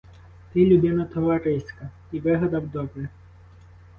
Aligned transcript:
Ти 0.53 0.65
людина 0.65 1.05
товариська 1.05 1.89
і 2.11 2.19
вигадав 2.19 2.67
добре. 2.69 3.09